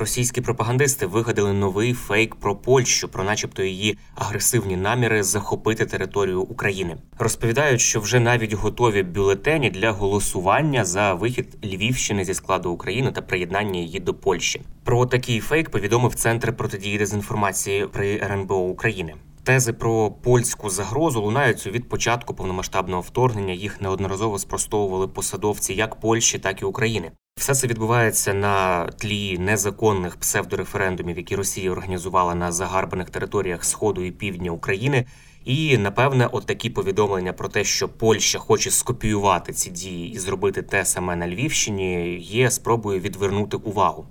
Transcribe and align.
Російські 0.00 0.40
пропагандисти 0.40 1.06
вигадали 1.06 1.52
новий 1.52 1.94
фейк 1.94 2.34
про 2.34 2.56
Польщу, 2.56 3.08
про, 3.08 3.24
начебто, 3.24 3.62
її 3.62 3.98
агресивні 4.14 4.76
наміри 4.76 5.22
захопити 5.22 5.86
територію 5.86 6.42
України. 6.42 6.96
Розповідають, 7.18 7.80
що 7.80 8.00
вже 8.00 8.20
навіть 8.20 8.52
готові 8.52 9.02
бюлетені 9.02 9.70
для 9.70 9.90
голосування 9.90 10.84
за 10.84 11.14
вихід 11.14 11.58
Львівщини 11.64 12.24
зі 12.24 12.34
складу 12.34 12.70
України 12.70 13.12
та 13.12 13.22
приєднання 13.22 13.80
її 13.80 14.00
до 14.00 14.14
Польщі. 14.14 14.62
Про 14.84 15.06
такий 15.06 15.40
фейк 15.40 15.70
повідомив 15.70 16.14
центр 16.14 16.56
протидії 16.56 16.98
дезінформації 16.98 17.86
при 17.86 18.20
РНБО 18.22 18.56
України. 18.56 19.14
Тези 19.44 19.72
про 19.72 20.10
польську 20.10 20.70
загрозу 20.70 21.22
лунають 21.22 21.66
від 21.66 21.88
початку 21.88 22.34
повномасштабного 22.34 23.02
вторгнення. 23.02 23.52
Їх 23.52 23.80
неодноразово 23.80 24.38
спростовували 24.38 25.08
посадовці 25.08 25.74
як 25.74 26.00
Польщі, 26.00 26.38
так 26.38 26.62
і 26.62 26.64
України. 26.64 27.10
Все 27.40 27.54
це 27.54 27.66
відбувається 27.66 28.34
на 28.34 28.86
тлі 28.86 29.38
незаконних 29.38 30.16
псевдореферендумів, 30.16 31.16
які 31.16 31.36
Росія 31.36 31.70
організувала 31.70 32.34
на 32.34 32.52
загарбаних 32.52 33.10
територіях 33.10 33.64
Сходу 33.64 34.02
і 34.02 34.10
Півдня 34.10 34.50
України. 34.50 35.06
І 35.44 35.78
напевне, 35.78 36.28
от 36.32 36.46
такі 36.46 36.70
повідомлення 36.70 37.32
про 37.32 37.48
те, 37.48 37.64
що 37.64 37.88
Польща 37.88 38.38
хоче 38.38 38.70
скопіювати 38.70 39.52
ці 39.52 39.70
дії 39.70 40.12
і 40.12 40.18
зробити 40.18 40.62
те 40.62 40.84
саме 40.84 41.16
на 41.16 41.28
Львівщині, 41.28 42.18
є 42.18 42.50
спробою 42.50 43.00
відвернути 43.00 43.56
увагу. 43.56 44.06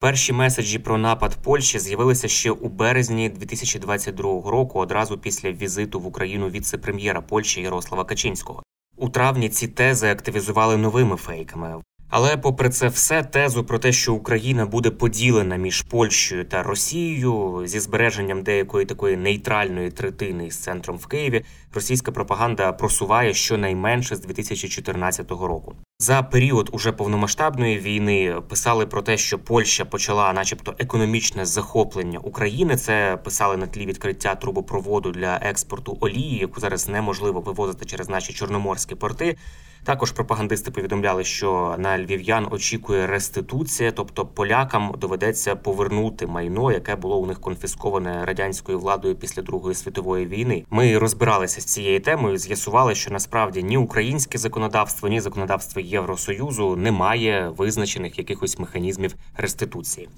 Перші 0.00 0.32
меседжі 0.32 0.78
про 0.78 0.98
напад 0.98 1.36
Польщі 1.42 1.78
з'явилися 1.78 2.28
ще 2.28 2.50
у 2.50 2.68
березні 2.68 3.28
2022 3.28 4.50
року, 4.50 4.78
одразу 4.78 5.18
після 5.18 5.52
візиту 5.52 6.00
в 6.00 6.06
Україну 6.06 6.48
віце-прем'єра 6.48 7.20
Польщі 7.20 7.60
Ярослава 7.60 8.04
Качинського. 8.04 8.62
У 8.96 9.08
травні 9.08 9.48
ці 9.48 9.68
тези 9.68 10.10
активізували 10.10 10.76
новими 10.76 11.16
фейками. 11.16 11.82
Але, 12.14 12.36
попри 12.36 12.68
це 12.68 12.88
все, 12.88 13.22
тезу 13.22 13.64
про 13.64 13.78
те, 13.78 13.92
що 13.92 14.14
Україна 14.14 14.66
буде 14.66 14.90
поділена 14.90 15.56
між 15.56 15.82
Польщею 15.82 16.44
та 16.44 16.62
Росією 16.62 17.62
зі 17.64 17.80
збереженням 17.80 18.42
деякої 18.42 18.86
такої 18.86 19.16
нейтральної 19.16 19.90
третини 19.90 20.50
з 20.50 20.56
центром 20.56 20.96
в 20.96 21.06
Києві, 21.06 21.44
російська 21.74 22.12
пропаганда 22.12 22.72
просуває 22.72 23.34
щонайменше 23.34 24.16
з 24.16 24.20
2014 24.20 25.30
року. 25.30 25.74
За 26.02 26.22
період 26.22 26.68
уже 26.72 26.92
повномасштабної 26.92 27.78
війни 27.78 28.34
писали 28.48 28.86
про 28.86 29.02
те, 29.02 29.16
що 29.16 29.38
Польща 29.38 29.84
почала, 29.84 30.32
начебто, 30.32 30.74
економічне 30.78 31.46
захоплення 31.46 32.18
України. 32.18 32.76
Це 32.76 33.18
писали 33.24 33.56
на 33.56 33.66
тлі 33.66 33.86
відкриття 33.86 34.34
трубопроводу 34.34 35.10
для 35.10 35.36
експорту 35.42 35.96
олії, 36.00 36.38
яку 36.38 36.60
зараз 36.60 36.88
неможливо 36.88 37.40
вивозити 37.40 37.84
через 37.84 38.08
наші 38.08 38.32
чорноморські 38.32 38.94
порти. 38.94 39.36
Також 39.84 40.12
пропагандисти 40.12 40.70
повідомляли, 40.70 41.24
що 41.24 41.74
на 41.78 41.98
львів'ян 41.98 42.46
очікує 42.50 43.06
реституція, 43.06 43.92
тобто 43.92 44.26
полякам 44.26 44.94
доведеться 44.98 45.56
повернути 45.56 46.26
майно, 46.26 46.72
яке 46.72 46.96
було 46.96 47.18
у 47.18 47.26
них 47.26 47.40
конфісковане 47.40 48.24
радянською 48.24 48.78
владою 48.78 49.16
після 49.16 49.42
Другої 49.42 49.74
світової 49.74 50.26
війни. 50.26 50.64
Ми 50.70 50.98
розбиралися 50.98 51.60
з 51.60 51.64
цією 51.64 52.00
темою, 52.00 52.38
з'ясували, 52.38 52.94
що 52.94 53.10
насправді 53.10 53.62
ні 53.62 53.76
українське 53.76 54.38
законодавство, 54.38 55.08
ні 55.08 55.20
законодавство 55.20 55.80
Євросоюзу 55.92 56.76
немає 56.76 57.52
визначених 57.56 58.18
якихось 58.18 58.58
механізмів 58.58 59.14
реституції. 59.36 60.08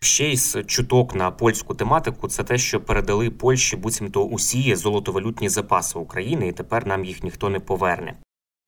Ще 0.00 0.32
й 0.32 0.36
з 0.36 0.62
чуток 0.62 1.14
на 1.14 1.30
польську 1.30 1.74
тематику 1.74 2.28
це 2.28 2.44
те, 2.44 2.58
що 2.58 2.80
передали 2.80 3.30
Польщі 3.30 3.76
буцімто 3.76 4.24
усі 4.24 4.74
золотовалютні 4.74 5.48
запаси 5.48 5.98
України, 5.98 6.48
і 6.48 6.52
тепер 6.52 6.86
нам 6.86 7.04
їх 7.04 7.22
ніхто 7.22 7.48
не 7.48 7.60
поверне. 7.60 8.14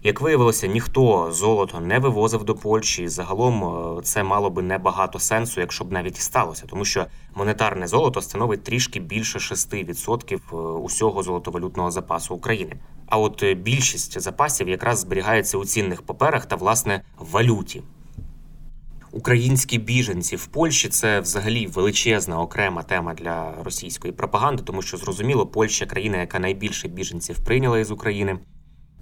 Як 0.02 0.20
виявилося, 0.20 0.66
ніхто 0.66 1.32
золото 1.32 1.80
не 1.80 1.98
вивозив 1.98 2.44
до 2.44 2.54
Польщі. 2.54 3.08
Загалом 3.08 3.64
е, 3.64 4.02
це 4.02 4.22
мало 4.22 4.50
би 4.50 4.62
небагато 4.62 5.18
сенсу, 5.18 5.60
якщо 5.60 5.84
б 5.84 5.92
навіть 5.92 6.16
сталося, 6.16 6.64
тому 6.66 6.84
що 6.84 7.06
монетарне 7.34 7.86
золото 7.86 8.22
становить 8.22 8.64
трішки 8.64 9.00
більше 9.00 9.38
6% 9.38 10.34
е, 10.34 10.56
усього 10.56 11.22
золотовалютного 11.22 11.90
запасу 11.90 12.34
України. 12.34 12.76
А 13.10 13.18
от 13.18 13.42
е, 13.42 13.54
більшість 13.54 14.20
запасів 14.20 14.68
якраз 14.68 14.98
зберігається 14.98 15.58
у 15.58 15.64
цінних 15.64 16.02
паперах 16.02 16.46
та 16.46 16.56
власне 16.56 17.02
валюті. 17.18 17.82
Українські 19.12 19.78
біженці 19.78 20.36
в 20.36 20.46
Польщі 20.46 20.88
це 20.88 21.20
взагалі 21.20 21.66
величезна 21.66 22.40
окрема 22.40 22.82
тема 22.82 23.14
для 23.14 23.54
російської 23.64 24.12
пропаганди, 24.12 24.62
тому 24.62 24.82
що 24.82 24.96
зрозуміло, 24.96 25.46
Польща 25.46 25.86
країна, 25.86 26.20
яка 26.20 26.38
найбільше 26.38 26.88
біженців 26.88 27.44
прийняла 27.44 27.78
із 27.78 27.90
України. 27.90 28.38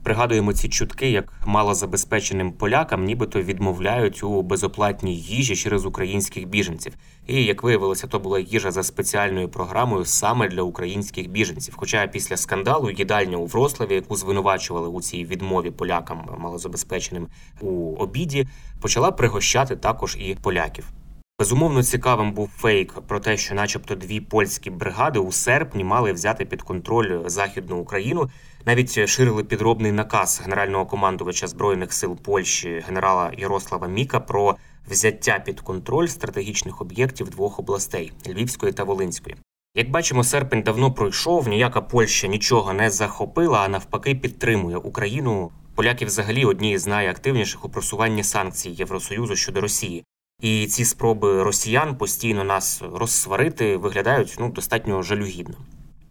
Пригадуємо 0.03 0.53
ці 0.53 0.69
чутки, 0.69 1.11
як 1.11 1.33
малозабезпеченим 1.47 2.53
полякам, 2.53 3.05
нібито 3.05 3.43
відмовляють 3.43 4.23
у 4.25 4.43
безоплатній 4.43 5.17
їжі 5.17 5.57
через 5.57 5.85
українських 5.85 6.49
біженців. 6.49 6.93
І 7.27 7.45
як 7.45 7.63
виявилося, 7.63 8.07
то 8.07 8.19
була 8.19 8.39
їжа 8.39 8.71
за 8.71 8.83
спеціальною 8.83 9.49
програмою 9.49 10.05
саме 10.05 10.49
для 10.49 10.63
українських 10.63 11.31
біженців. 11.31 11.75
Хоча 11.77 12.07
після 12.07 12.37
скандалу 12.37 12.91
їдальня 12.91 13.37
у 13.37 13.47
Врославі, 13.47 13.95
яку 13.95 14.17
звинувачували 14.17 14.89
у 14.89 15.01
цій 15.03 15.25
відмові 15.25 15.71
полякам 15.71 16.29
малозабезпеченим 16.39 17.29
у 17.61 17.95
обіді, 17.95 18.49
почала 18.81 19.13
пригощати 19.13 19.77
також 19.77 20.17
і 20.21 20.37
поляків. 20.43 20.98
Безумовно, 21.41 21.83
цікавим 21.83 22.33
був 22.33 22.51
фейк 22.57 22.93
про 22.93 23.21
те, 23.21 23.37
що, 23.37 23.55
начебто, 23.55 23.95
дві 23.95 24.21
польські 24.21 24.71
бригади 24.71 25.19
у 25.19 25.33
серпні 25.33 25.85
мали 25.85 26.13
взяти 26.13 26.45
під 26.45 26.63
контроль 26.63 27.29
західну 27.29 27.79
Україну. 27.79 28.31
Навіть 28.67 29.09
ширили 29.09 29.45
підробний 29.45 29.93
наказ 29.93 30.41
генерального 30.45 30.87
командувача 30.87 31.47
збройних 31.47 31.93
сил 31.93 32.17
Польщі 32.17 32.85
генерала 32.87 33.33
Ярослава 33.39 33.89
Міка 33.89 34.21
про 34.21 34.57
взяття 34.91 35.43
під 35.47 35.61
контроль 35.61 36.07
стратегічних 36.07 36.81
об'єктів 36.81 37.31
двох 37.31 37.59
областей 37.59 38.13
Львівської 38.27 38.73
та 38.73 38.85
Волинської. 38.85 39.37
Як 39.75 39.91
бачимо, 39.91 40.25
серпень 40.25 40.63
давно 40.63 40.93
пройшов. 40.93 41.49
Ніяка 41.49 41.81
Польща 41.81 42.27
нічого 42.27 42.73
не 42.73 42.91
захопила, 42.91 43.59
а 43.59 43.69
навпаки, 43.69 44.15
підтримує 44.15 44.77
Україну. 44.77 45.51
Поляки 45.75 46.05
взагалі 46.05 46.45
одні 46.45 46.79
з 46.79 46.87
найактивніших 46.87 47.65
у 47.65 47.69
просуванні 47.69 48.25
санкцій 48.25 48.71
Євросоюзу 48.71 49.37
щодо 49.37 49.61
Росії. 49.61 50.05
І 50.43 50.67
ці 50.67 50.85
спроби 50.85 51.43
росіян 51.43 51.97
постійно 51.97 52.45
нас 52.45 52.83
розсварити 52.93 53.77
виглядають 53.77 54.37
ну 54.41 54.49
достатньо 54.49 55.03
жалюгідно. 55.03 55.55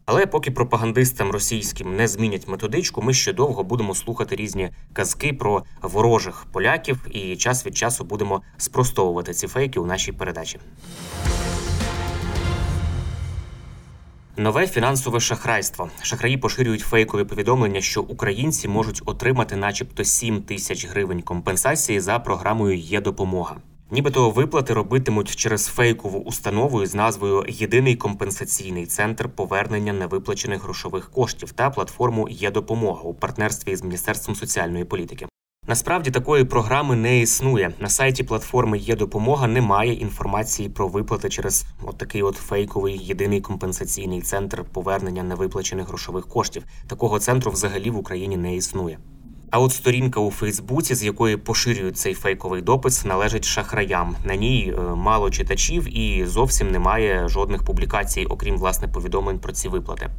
Але 0.05 0.25
поки 0.25 0.51
пропагандистам 0.51 1.31
російським 1.31 1.95
не 1.95 2.07
змінять 2.07 2.47
методичку, 2.47 3.01
ми 3.01 3.13
ще 3.13 3.33
довго 3.33 3.63
будемо 3.63 3.95
слухати 3.95 4.35
різні 4.35 4.69
казки 4.93 5.33
про 5.33 5.63
ворожих 5.81 6.45
поляків, 6.51 7.07
і 7.11 7.35
час 7.35 7.65
від 7.65 7.77
часу 7.77 8.03
будемо 8.03 8.41
спростовувати 8.57 9.33
ці 9.33 9.47
фейки 9.47 9.79
у 9.79 9.85
нашій 9.85 10.11
передачі. 10.11 10.59
Нове 14.37 14.67
фінансове 14.67 15.19
шахрайство. 15.19 15.89
Шахраї 16.01 16.37
поширюють 16.37 16.81
фейкові 16.81 17.23
повідомлення, 17.23 17.81
що 17.81 18.01
українці 18.01 18.67
можуть 18.67 19.01
отримати, 19.05 19.55
начебто, 19.55 20.03
7 20.03 20.41
тисяч 20.41 20.87
гривень 20.87 21.21
компенсації 21.21 21.99
за 21.99 22.19
програмою 22.19 22.77
Є 22.77 23.01
допомога. 23.01 23.57
Нібито 23.91 24.29
виплати 24.29 24.73
робитимуть 24.73 25.35
через 25.35 25.65
фейкову 25.65 26.19
установу 26.19 26.83
із 26.83 26.95
назвою 26.95 27.45
Єдиний 27.47 27.95
компенсаційний 27.95 28.85
центр 28.85 29.29
повернення 29.29 29.93
невиплачених 29.93 30.63
грошових 30.63 31.11
коштів 31.11 31.51
та 31.51 31.69
платформу 31.69 32.29
Є 32.29 32.51
допомога 32.51 33.01
у 33.01 33.13
партнерстві 33.13 33.75
з 33.75 33.83
міністерством 33.83 34.35
соціальної 34.35 34.85
політики. 34.85 35.27
Насправді 35.67 36.11
такої 36.11 36.43
програми 36.43 36.95
не 36.95 37.19
існує. 37.19 37.73
На 37.79 37.89
сайті 37.89 38.23
платформи 38.23 38.77
Є 38.77 38.95
допомога 38.95 39.47
немає 39.47 39.93
інформації 39.93 40.69
про 40.69 40.87
виплати 40.87 41.29
через 41.29 41.65
от 41.83 41.97
такий 41.97 42.23
от 42.23 42.35
фейковий 42.35 42.97
єдиний 42.97 43.41
компенсаційний 43.41 44.21
центр 44.21 44.63
повернення 44.73 45.23
невиплачених 45.23 45.87
грошових 45.87 46.27
коштів. 46.27 46.63
Такого 46.87 47.19
центру 47.19 47.51
взагалі 47.51 47.89
в 47.89 47.97
Україні 47.97 48.37
не 48.37 48.55
існує. 48.55 48.99
А 49.51 49.59
от 49.59 49.71
сторінка 49.71 50.19
у 50.19 50.31
Фейсбуці, 50.31 50.95
з 50.95 51.03
якої 51.03 51.37
поширюють 51.37 51.97
цей 51.97 52.13
фейковий 52.13 52.61
допис, 52.61 53.05
належить 53.05 53.45
шахраям. 53.45 54.15
На 54.25 54.35
ній 54.35 54.73
е, 54.77 54.81
мало 54.81 55.29
читачів 55.29 55.97
і 55.97 56.25
зовсім 56.25 56.71
немає 56.71 57.27
жодних 57.27 57.63
публікацій, 57.63 58.25
окрім 58.25 58.57
власне 58.57 58.87
повідомлень 58.87 59.39
про 59.39 59.53
ці 59.53 59.67
виплати. 59.67 60.09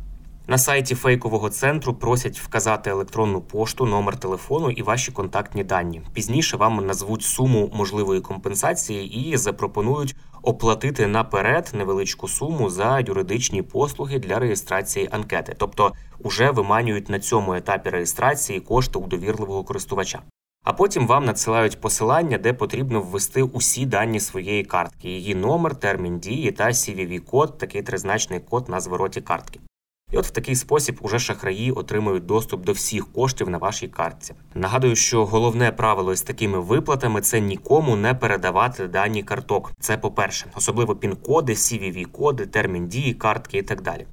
На 0.51 0.59
сайті 0.59 0.95
фейкового 0.95 1.51
центру 1.51 1.95
просять 1.95 2.41
вказати 2.41 2.91
електронну 2.91 3.41
пошту, 3.41 3.87
номер 3.87 4.17
телефону 4.17 4.71
і 4.71 4.83
ваші 4.83 5.13
контактні 5.13 5.65
дані. 5.65 6.03
Пізніше 6.13 6.57
вам 6.57 6.87
назвуть 6.87 7.23
суму 7.23 7.71
можливої 7.75 8.21
компенсації 8.21 9.31
і 9.31 9.37
запропонують 9.37 10.17
оплатити 10.43 11.07
наперед 11.07 11.71
невеличку 11.75 12.29
суму 12.29 12.71
за 12.71 13.01
юридичні 13.01 13.63
послуги 13.63 14.19
для 14.19 14.39
реєстрації 14.39 15.09
анкети, 15.13 15.55
тобто 15.59 15.93
уже 16.19 16.51
виманюють 16.51 17.09
на 17.09 17.19
цьому 17.19 17.55
етапі 17.55 17.91
реєстрації 17.91 18.61
кошти 18.61 18.99
у 18.99 19.07
довірливого 19.07 19.65
користувача. 19.65 20.23
А 20.65 20.73
потім 20.73 21.07
вам 21.07 21.25
надсилають 21.25 21.81
посилання, 21.81 22.39
де 22.39 22.53
потрібно 22.53 23.01
ввести 23.01 23.43
усі 23.43 23.87
дані 23.87 24.21
своєї 24.21 24.65
картки, 24.65 25.09
її 25.09 25.35
номер, 25.35 25.77
термін 25.77 26.19
дії 26.19 26.53
та 26.53 26.65
cvv 26.65 27.19
код 27.19 27.59
такий 27.59 27.83
тризначний 27.83 28.41
код 28.41 28.69
на 28.69 28.81
звороті 28.81 29.21
картки. 29.21 29.61
І 30.11 30.17
от 30.17 30.27
в 30.27 30.31
такий 30.31 30.57
спосіб 30.57 30.99
уже 31.03 31.19
шахраї 31.19 31.73
отримують 31.73 32.27
доступ 32.27 32.65
до 32.65 32.73
всіх 32.73 33.13
коштів 33.13 33.51
на 33.51 33.59
вашій 33.59 33.89
картці. 33.89 34.35
Нагадую, 34.55 34.97
що 34.97 35.27
головне 35.27 35.73
правило 35.73 36.15
з 36.15 36.23
такими 36.23 36.61
виплатами 36.61 37.21
це 37.21 37.41
нікому 37.41 37.97
не 37.97 38.15
передавати 38.15 38.89
дані 38.89 39.23
карток. 39.23 39.73
Це 39.81 39.99
по-перше, 39.99 40.47
особливо 40.55 40.97
пін-коди, 40.97 41.53
cvv 41.53 42.05
коди 42.05 42.47
термін 42.47 42.89
дії 42.89 43.15
картки 43.15 43.59
і 43.59 43.63
так 43.63 43.83
далі. 43.83 44.07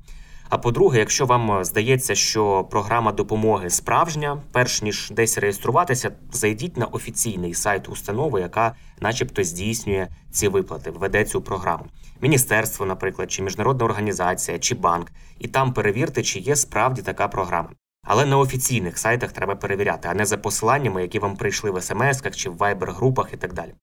А 0.49 0.57
по-друге, 0.57 0.99
якщо 0.99 1.25
вам 1.25 1.63
здається, 1.63 2.15
що 2.15 2.63
програма 2.63 3.11
допомоги 3.11 3.69
справжня, 3.69 4.41
перш 4.51 4.81
ніж 4.81 5.11
десь 5.11 5.37
реєструватися, 5.37 6.11
зайдіть 6.31 6.77
на 6.77 6.85
офіційний 6.85 7.53
сайт 7.53 7.89
установи, 7.89 8.41
яка, 8.41 8.75
начебто, 8.99 9.43
здійснює 9.43 10.07
ці 10.31 10.47
виплати, 10.47 10.91
веде 10.91 11.25
цю 11.25 11.41
програму. 11.41 11.85
Міністерство, 12.21 12.85
наприклад, 12.85 13.31
чи 13.31 13.43
міжнародна 13.43 13.85
організація, 13.85 14.59
чи 14.59 14.75
банк, 14.75 15.11
і 15.39 15.47
там 15.47 15.73
перевірте, 15.73 16.23
чи 16.23 16.39
є 16.39 16.55
справді 16.55 17.01
така 17.01 17.27
програма. 17.27 17.69
Але 18.03 18.25
на 18.25 18.37
офіційних 18.37 18.97
сайтах 18.97 19.31
треба 19.31 19.55
перевіряти, 19.55 20.07
а 20.11 20.13
не 20.13 20.25
за 20.25 20.37
посиланнями, 20.37 21.01
які 21.01 21.19
вам 21.19 21.35
прийшли 21.35 21.71
в 21.71 21.75
смс-ках 21.75 22.35
чи 22.35 22.49
в 22.49 22.57
вайбер-групах 22.57 23.33
і 23.33 23.37
так 23.37 23.53
далі. 23.53 23.73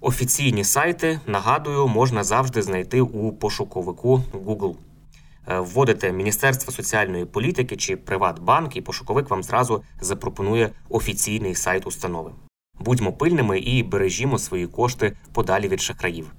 Офіційні 0.00 0.64
сайти, 0.64 1.20
нагадую, 1.26 1.88
можна 1.88 2.24
завжди 2.24 2.62
знайти 2.62 3.00
у 3.00 3.32
пошуковику 3.32 4.22
Google. 4.32 4.76
Е, 5.48 5.60
вводите 5.60 6.12
Міністерство 6.12 6.72
соціальної 6.72 7.24
політики 7.24 7.76
чи 7.76 7.96
Приватбанк, 7.96 8.76
і 8.76 8.80
пошуковик 8.80 9.30
вам 9.30 9.42
зразу 9.42 9.82
запропонує 10.00 10.70
офіційний 10.88 11.54
сайт 11.54 11.86
установи. 11.86 12.30
Будьмо 12.80 13.12
пильними 13.12 13.58
і 13.58 13.82
бережімо 13.82 14.38
свої 14.38 14.66
кошти 14.66 15.16
подалі 15.32 15.68
від 15.68 15.80
шахраїв. 15.80 16.32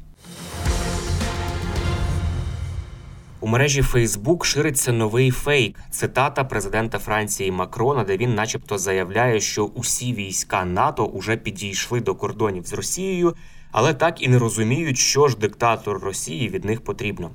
У 3.47 3.49
мережі 3.49 3.81
Фейсбук 3.81 4.45
шириться 4.45 4.91
новий 4.91 5.31
фейк. 5.31 5.79
Цитата 5.91 6.43
президента 6.43 6.99
Франції 6.99 7.51
Макрона, 7.51 8.03
де 8.03 8.17
він, 8.17 8.35
начебто, 8.35 8.77
заявляє, 8.77 9.39
що 9.39 9.65
усі 9.65 10.13
війська 10.13 10.65
НАТО 10.65 11.05
уже 11.05 11.37
підійшли 11.37 12.01
до 12.01 12.15
кордонів 12.15 12.65
з 12.65 12.73
Росією, 12.73 13.35
але 13.71 13.93
так 13.93 14.21
і 14.21 14.27
не 14.27 14.39
розуміють, 14.39 14.97
що 14.97 15.27
ж 15.27 15.37
диктатор 15.37 15.99
Росії 15.99 16.49
від 16.49 16.65
них 16.65 16.83
потрібно. 16.83 17.31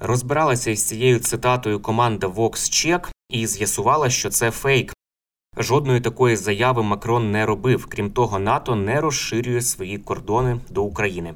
Розбиралася 0.00 0.70
із 0.70 0.86
цією 0.86 1.18
цитатою 1.18 1.80
команда 1.80 2.26
VoxCheck 2.26 3.10
і 3.30 3.46
з'ясувала, 3.46 4.10
що 4.10 4.30
це 4.30 4.50
фейк. 4.50 4.92
Жодної 5.56 6.00
такої 6.00 6.36
заяви 6.36 6.82
Макрон 6.82 7.30
не 7.30 7.46
робив. 7.46 7.86
Крім 7.86 8.10
того, 8.10 8.38
НАТО 8.38 8.76
не 8.76 9.00
розширює 9.00 9.60
свої 9.60 9.98
кордони 9.98 10.60
до 10.68 10.82
України. 10.82 11.34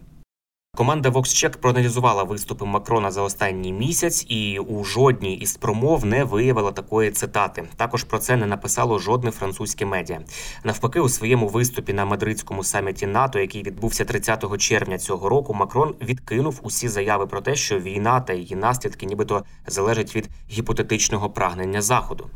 Команда 0.77 1.11
VoxCheck 1.11 1.57
проаналізувала 1.57 2.23
виступи 2.23 2.65
Макрона 2.65 3.11
за 3.11 3.23
останній 3.23 3.73
місяць, 3.73 4.27
і 4.29 4.59
у 4.59 4.85
жодній 4.85 5.37
із 5.37 5.57
промов 5.57 6.05
не 6.05 6.25
виявила 6.25 6.73
такої 6.73 7.11
цитати. 7.11 7.65
Також 7.77 8.05
про 8.05 8.19
це 8.19 8.37
не 8.37 8.47
написало 8.47 8.99
жодне 8.99 9.31
французьке 9.31 9.87
медіа. 9.87 10.21
Навпаки, 10.65 11.01
у 11.01 11.09
своєму 11.09 11.49
виступі 11.49 11.93
на 11.93 12.05
мадридському 12.05 12.65
саміті 12.65 13.07
НАТО, 13.07 13.39
який 13.39 13.63
відбувся 13.63 14.05
30 14.05 14.59
червня 14.59 14.99
цього 14.99 15.29
року, 15.29 15.55
Макрон 15.55 15.95
відкинув 16.03 16.61
усі 16.63 16.89
заяви 16.89 17.27
про 17.27 17.41
те, 17.41 17.55
що 17.55 17.79
війна 17.79 18.21
та 18.21 18.33
її 18.33 18.57
наслідки, 18.57 19.07
нібито 19.07 19.45
залежать 19.67 20.17
від 20.17 20.29
гіпотетичного 20.51 21.31
прагнення 21.31 21.83
заходу. 21.83 22.31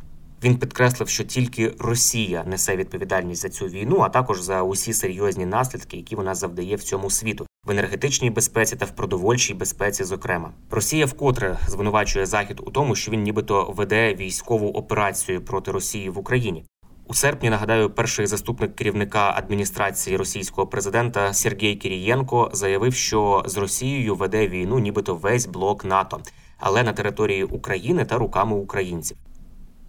Він 0.44 0.56
підкреслив, 0.58 1.08
що 1.08 1.24
тільки 1.24 1.74
Росія 1.78 2.44
несе 2.46 2.76
відповідальність 2.76 3.42
за 3.42 3.48
цю 3.48 3.66
війну, 3.66 4.00
а 4.00 4.08
також 4.08 4.40
за 4.40 4.62
усі 4.62 4.92
серйозні 4.92 5.46
наслідки, 5.46 5.96
які 5.96 6.16
вона 6.16 6.34
завдає 6.34 6.76
в 6.76 6.82
цьому 6.82 7.10
світу 7.10 7.47
в 7.68 7.70
енергетичній 7.70 8.30
безпеці 8.30 8.76
та 8.76 8.84
в 8.84 8.90
продовольчій 8.90 9.54
безпеці. 9.54 10.04
Зокрема, 10.04 10.50
Росія 10.70 11.06
вкотре 11.06 11.58
звинувачує 11.66 12.26
Захід 12.26 12.60
у 12.66 12.70
тому, 12.70 12.94
що 12.94 13.10
він 13.10 13.22
нібито 13.22 13.72
веде 13.76 14.14
військову 14.14 14.68
операцію 14.68 15.44
проти 15.44 15.70
Росії 15.70 16.10
в 16.10 16.18
Україні. 16.18 16.64
У 17.06 17.14
серпні 17.14 17.50
нагадаю, 17.50 17.90
перший 17.90 18.26
заступник 18.26 18.76
керівника 18.76 19.34
адміністрації 19.36 20.16
російського 20.16 20.66
президента 20.66 21.32
Сергій 21.32 21.74
Кірієнко 21.74 22.50
заявив, 22.52 22.94
що 22.94 23.42
з 23.46 23.56
Росією 23.56 24.14
веде 24.14 24.48
війну, 24.48 24.78
нібито 24.78 25.14
весь 25.14 25.46
блок 25.46 25.84
НАТО, 25.84 26.20
але 26.58 26.82
на 26.82 26.92
території 26.92 27.44
України 27.44 28.04
та 28.04 28.18
руками 28.18 28.56
українців. 28.56 29.16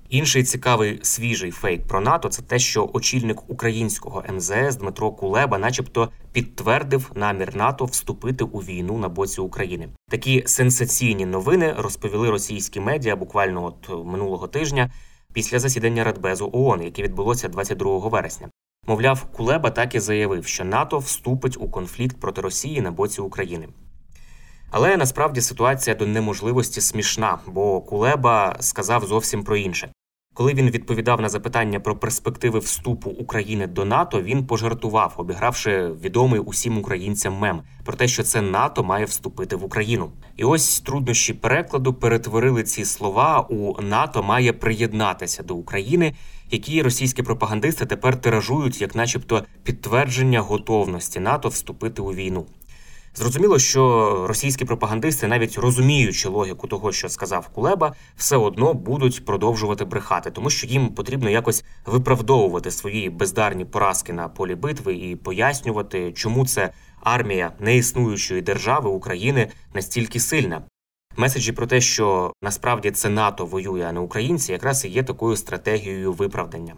Інший 0.10 0.44
цікавий 0.44 1.00
свіжий 1.02 1.52
фейк 1.52 1.88
про 1.88 2.02
НАТО 2.02 2.30
це 2.30 2.42
те, 2.42 2.60
що 2.60 2.90
очільник 2.94 3.50
українського 3.50 4.24
МЗС 4.34 4.76
Дмитро 4.76 5.12
Кулеба, 5.12 5.58
начебто, 5.58 6.10
підтвердив 6.32 7.12
намір 7.16 7.56
НАТО 7.56 7.86
вступити 7.86 8.44
у 8.44 8.60
війну 8.60 8.98
на 8.98 9.10
боці 9.10 9.42
України. 9.42 9.90
Такі 10.10 10.44
сенсаційні 10.46 11.26
новини 11.26 11.76
розповіли 11.78 12.30
російські 12.30 12.80
медіа 12.80 13.16
буквально 13.16 13.66
от 13.66 14.06
минулого 14.06 14.48
тижня 14.48 14.92
після 15.34 15.60
засідання 15.60 16.04
Радбезу 16.04 16.50
ООН, 16.54 16.84
яке 16.84 17.04
відбулося 17.04 17.48
22 17.48 17.98
вересня. 17.98 18.50
Мовляв, 18.88 19.24
Кулеба 19.24 19.70
так 19.70 19.96
і 19.96 20.00
заявив, 20.00 20.46
що 20.46 20.66
НАТО 20.66 21.00
вступить 21.00 21.58
у 21.60 21.70
конфлікт 21.70 22.20
проти 22.20 22.42
Росії 22.42 22.82
на 22.82 22.92
боці 22.92 23.22
України. 23.22 23.68
Але 24.72 24.98
насправді 24.98 25.42
ситуація 25.42 25.96
до 25.96 26.08
неможливості 26.08 26.82
смішна, 26.82 27.40
бо 27.48 27.82
Кулеба 27.82 28.56
сказав 28.60 29.06
зовсім 29.06 29.44
про 29.44 29.58
інше. 29.58 29.92
Коли 30.40 30.54
він 30.54 30.70
відповідав 30.70 31.22
на 31.22 31.30
запитання 31.30 31.80
про 31.80 31.96
перспективи 31.96 32.60
вступу 32.60 33.10
України 33.10 33.68
до 33.68 33.86
НАТО, 33.86 34.22
він 34.22 34.46
пожартував, 34.46 35.14
обігравши 35.18 35.88
відомий 35.88 36.40
усім 36.40 36.78
українцям 36.78 37.34
мем 37.34 37.62
про 37.86 37.94
те, 37.94 38.08
що 38.08 38.24
це 38.24 38.42
НАТО 38.42 38.84
має 38.84 39.06
вступити 39.06 39.56
в 39.56 39.66
Україну. 39.66 40.12
І 40.38 40.44
ось 40.44 40.80
труднощі 40.80 41.34
перекладу 41.34 41.94
перетворили 41.94 42.64
ці 42.64 42.86
слова 42.86 43.40
у 43.40 43.82
НАТО 43.82 44.24
має 44.24 44.54
приєднатися 44.54 45.44
до 45.44 45.56
України, 45.56 46.14
які 46.52 46.82
російські 46.82 47.24
пропагандисти 47.24 47.86
тепер 47.86 48.22
тиражують, 48.22 48.82
як, 48.82 48.96
начебто, 48.96 49.44
підтвердження 49.64 50.40
готовності 50.40 51.20
НАТО 51.20 51.50
вступити 51.50 52.02
у 52.02 52.14
війну. 52.14 52.46
Зрозуміло, 53.20 53.60
що 53.60 54.26
російські 54.28 54.66
пропагандисти, 54.66 55.28
навіть 55.28 55.58
розуміючи 55.58 56.30
логіку 56.30 56.68
того, 56.68 56.92
що 56.92 57.10
сказав 57.10 57.48
Кулеба, 57.48 57.94
все 58.18 58.38
одно 58.38 58.74
будуть 58.74 59.26
продовжувати 59.26 59.86
брехати, 59.86 60.32
тому 60.32 60.50
що 60.50 60.68
їм 60.68 60.88
потрібно 60.88 61.30
якось 61.30 61.64
виправдовувати 61.86 62.72
свої 62.72 63.10
бездарні 63.10 63.66
поразки 63.66 64.14
на 64.14 64.30
полі 64.30 64.56
битви 64.56 64.96
і 64.96 65.16
пояснювати, 65.16 66.12
чому 66.12 66.46
це 66.46 66.74
армія 67.04 67.52
неіснуючої 67.60 68.42
держави 68.42 68.90
України 68.90 69.52
настільки 69.74 70.20
сильна. 70.20 70.62
Меседжі 71.18 71.52
про 71.52 71.68
те, 71.68 71.82
що 71.82 72.34
насправді 72.42 72.92
це 72.92 73.10
НАТО 73.10 73.46
воює, 73.46 73.86
а 73.90 73.92
не 73.92 74.00
українці, 74.00 74.52
якраз 74.52 74.86
і 74.86 74.90
є 74.90 75.04
такою 75.04 75.36
стратегією 75.36 76.14
виправдання. 76.14 76.76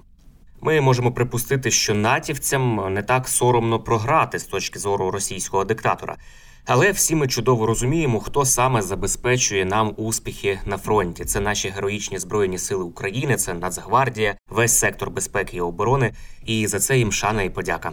Ми 0.63 0.81
можемо 0.81 1.11
припустити, 1.11 1.71
що 1.71 1.93
натівцям 1.93 2.93
не 2.93 3.03
так 3.03 3.27
соромно 3.27 3.79
програти 3.79 4.39
з 4.39 4.43
точки 4.43 4.79
зору 4.79 5.11
російського 5.11 5.65
диктатора. 5.65 6.17
Але 6.65 6.91
всі 6.91 7.15
ми 7.15 7.27
чудово 7.27 7.65
розуміємо, 7.65 8.19
хто 8.19 8.45
саме 8.45 8.81
забезпечує 8.81 9.65
нам 9.65 9.93
успіхи 9.97 10.59
на 10.65 10.77
фронті. 10.77 11.25
Це 11.25 11.39
наші 11.39 11.69
героїчні 11.69 12.19
збройні 12.19 12.57
сили 12.57 12.83
України, 12.83 13.35
це 13.35 13.53
Нацгвардія, 13.53 14.35
весь 14.49 14.79
сектор 14.79 15.09
безпеки 15.09 15.57
і 15.57 15.61
оборони. 15.61 16.13
І 16.45 16.67
за 16.67 16.79
це 16.79 16.97
їм 16.97 17.11
шана 17.11 17.43
і 17.43 17.49
подяка. 17.49 17.91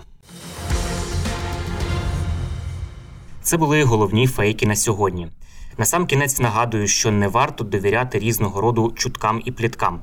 Це 3.42 3.56
були 3.56 3.82
головні 3.82 4.26
фейки 4.26 4.66
на 4.66 4.76
сьогодні. 4.76 5.28
Насамкінець 5.78 6.40
нагадую, 6.40 6.86
що 6.88 7.10
не 7.10 7.28
варто 7.28 7.64
довіряти 7.64 8.18
різного 8.18 8.60
роду 8.60 8.92
чуткам 8.96 9.42
і 9.44 9.52
пліткам. 9.52 10.02